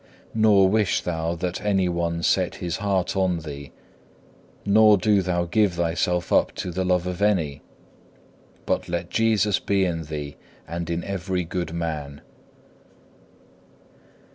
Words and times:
Nor 0.33 0.67
wish 0.67 1.01
thou 1.01 1.35
that 1.35 1.61
any 1.63 1.87
one 1.87 2.23
set 2.23 2.55
his 2.55 2.77
heart 2.77 3.15
on 3.15 3.41
thee, 3.41 3.71
nor 4.65 4.97
do 4.97 5.21
thou 5.21 5.45
give 5.45 5.73
thyself 5.73 6.33
up 6.33 6.53
to 6.55 6.71
the 6.71 6.83
love 6.83 7.05
of 7.05 7.21
any, 7.21 7.61
but 8.65 8.89
let 8.89 9.11
Jesus 9.11 9.59
be 9.59 9.85
in 9.85 10.05
thee 10.05 10.37
and 10.67 10.89
in 10.89 11.03
every 11.03 11.43
good 11.43 11.71
man. 11.71 12.21